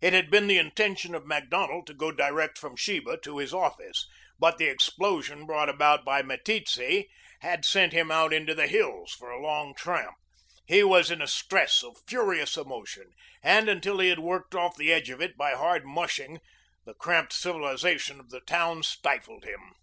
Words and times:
It 0.00 0.14
had 0.14 0.30
been 0.30 0.46
the 0.46 0.56
intention 0.56 1.14
of 1.14 1.26
Macdonald 1.26 1.86
to 1.88 1.92
go 1.92 2.10
direct 2.10 2.56
from 2.56 2.74
Sheba 2.74 3.18
to 3.18 3.36
his 3.36 3.52
office, 3.52 4.08
but 4.38 4.56
the 4.56 4.64
explosion 4.64 5.44
brought 5.44 5.68
about 5.68 6.06
by 6.06 6.22
Meteetse 6.22 7.04
had 7.40 7.66
sent 7.66 7.92
him 7.92 8.10
out 8.10 8.32
into 8.32 8.54
the 8.54 8.66
hills 8.66 9.12
for 9.12 9.30
a 9.30 9.42
long 9.42 9.74
tramp. 9.74 10.14
He 10.64 10.82
was 10.82 11.10
in 11.10 11.20
a 11.20 11.28
stress 11.28 11.82
of 11.82 11.98
furious 12.08 12.56
emotion, 12.56 13.10
and 13.42 13.68
until 13.68 13.98
he 13.98 14.08
had 14.08 14.20
worked 14.20 14.54
off 14.54 14.74
the 14.74 14.90
edge 14.90 15.10
of 15.10 15.20
it 15.20 15.36
by 15.36 15.50
hard 15.50 15.84
mushing, 15.84 16.40
the 16.86 16.94
cramped 16.94 17.34
civilization 17.34 18.20
of 18.20 18.30
the 18.30 18.40
town 18.40 18.82
stifled 18.82 19.44
him. 19.44 19.74